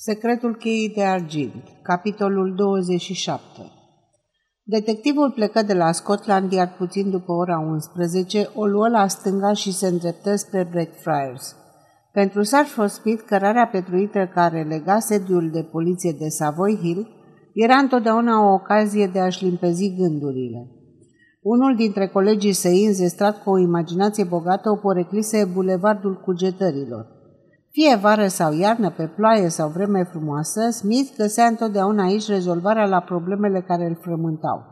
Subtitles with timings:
[0.00, 3.42] Secretul cheii de argint, capitolul 27
[4.62, 9.72] Detectivul plecă de la Scotland Yard puțin după ora 11, o luă la stânga și
[9.72, 11.56] se îndreptă spre Blackfriars.
[12.12, 17.08] Pentru Sarford Smith, cărarea petruită care lega sediul de poliție de Savoy Hill
[17.54, 20.70] era întotdeauna o ocazie de a-și limpezi gândurile.
[21.42, 27.17] Unul dintre colegii săi, înzestrat cu o imaginație bogată, o poreclise bulevardul cugetărilor.
[27.70, 33.00] Fie vară sau iarnă, pe ploaie sau vreme frumoasă, Smith găsea întotdeauna aici rezolvarea la
[33.00, 34.64] problemele care îl frământau.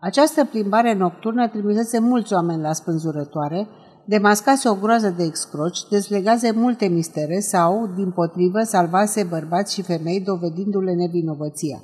[0.00, 3.68] Această plimbare nocturnă trimisese mulți oameni la spânzurătoare,
[4.06, 10.20] demascase o groază de excroci, dezlegase multe mistere sau, din potrivă, salvase bărbați și femei
[10.20, 11.78] dovedindu-le nevinovăția.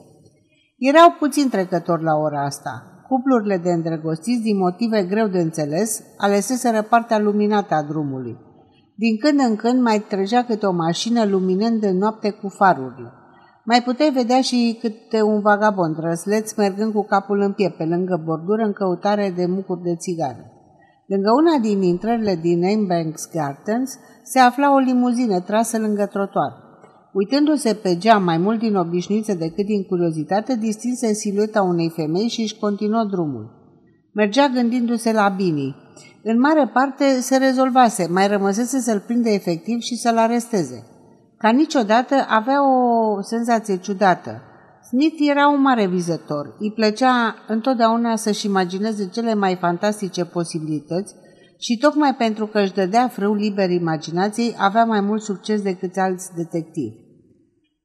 [0.79, 2.83] Erau puțin trecători la ora asta.
[3.09, 8.53] Cuplurile de îndrăgostiți, din motive greu de înțeles, aleseseră partea luminată a drumului.
[8.97, 13.13] Din când în când mai trecea câte o mașină luminând de noapte cu farurile.
[13.65, 18.23] Mai puteai vedea și câte un vagabond răsleț mergând cu capul în piept pe lângă
[18.25, 20.53] bordură în căutare de mucuri de țigară.
[21.07, 26.53] Lângă una din intrările din Ambanks Gardens se afla o limuzină trasă lângă trotuar.
[27.13, 32.41] Uitându-se pe geam mai mult din obișnuință decât din curiozitate, distinse silueta unei femei și
[32.41, 33.64] își continuă drumul.
[34.15, 35.77] Mergea gândindu-se la Bini,
[36.23, 40.87] în mare parte se rezolvase, mai rămăsese să-l prinde efectiv și să-l aresteze.
[41.39, 44.43] Ca niciodată avea o senzație ciudată.
[44.89, 46.57] Smith era un mare vizător.
[46.59, 51.15] Îi plăcea întotdeauna să-și imagineze cele mai fantastice posibilități
[51.59, 56.35] și tocmai pentru că își dădea frâu liber imaginației, avea mai mult succes decât alți
[56.37, 56.97] detectivi.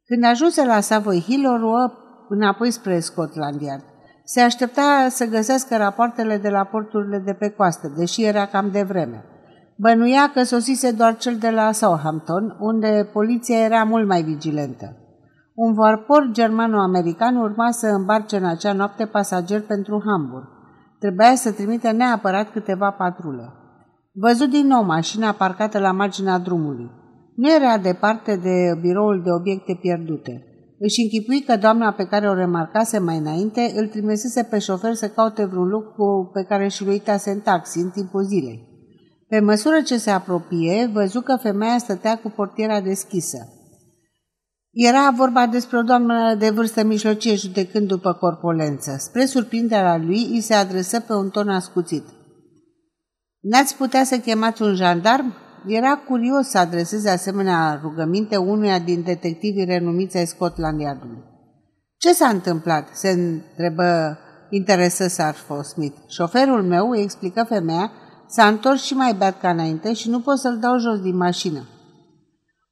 [0.05, 1.91] Când ajunse la Savoy Hill, o luă
[2.29, 3.83] înapoi spre Scotland Yard.
[4.31, 8.83] Se aștepta să găsească rapoartele de la porturile de pe coastă, deși era cam de
[8.83, 9.25] vreme.
[9.75, 14.97] Bănuia că sosise doar cel de la Southampton, unde poliția era mult mai vigilentă.
[15.53, 20.47] Un vapor germano-american urma să îmbarce în acea noapte pasageri pentru Hamburg.
[20.99, 23.53] Trebuia să trimită neapărat câteva patrule.
[24.11, 26.91] Văzut din nou mașina parcată la marginea drumului.
[27.35, 30.48] Nu era departe de biroul de obiecte pierdute.
[30.79, 35.09] Își închipui că doamna pe care o remarcase mai înainte îl trimisese pe șofer să
[35.09, 38.67] caute vreun lucru pe care și-l uitase în taxi în timpul zilei.
[39.27, 43.37] Pe măsură ce se apropie, văzu că femeia stătea cu portiera deschisă.
[44.71, 48.95] Era vorba despre o doamnă de vârstă mijlocie judecând după corpolență.
[48.99, 52.03] Spre surprinderea lui, îi se adresă pe un ton ascuțit.
[53.39, 55.33] N-ați putea să chemați un jandarm?"
[55.67, 61.23] Era curios să adreseze asemenea rugăminte unuia din detectivii renumiți ai Scotland Yardului.
[61.97, 64.17] Ce s-a întâmplat?" se întrebă
[64.49, 65.97] interesă Sarfo Smith.
[66.07, 67.91] Șoferul meu, îi explică femeia,
[68.27, 71.67] s-a întors și mai beat ca înainte și nu pot să-l dau jos din mașină.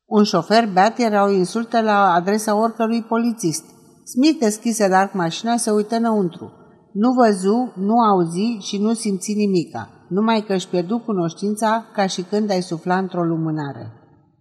[0.05, 3.63] Un șofer beat era o insultă la adresa oricărui polițist.
[4.03, 6.51] Smith deschise larg mașina să uită înăuntru.
[6.93, 12.21] Nu văzu, nu auzi și nu simți nimica numai că își pierdu cunoștința ca și
[12.21, 13.91] când ai sufla într-o lumânare.